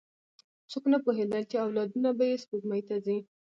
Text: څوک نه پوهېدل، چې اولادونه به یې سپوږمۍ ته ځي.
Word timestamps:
څوک 0.71 0.83
نه 0.93 0.97
پوهېدل، 1.05 1.43
چې 1.51 1.55
اولادونه 1.65 2.09
به 2.17 2.23
یې 2.29 2.41
سپوږمۍ 2.43 2.81
ته 2.87 2.95
ځي. 3.05 3.17